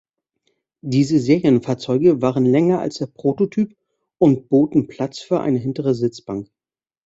[0.81, 3.77] Diese Serienfahrzeuge waren länger als der Prototyp
[4.17, 6.49] und boten Platz für eine hintere Sitzbank.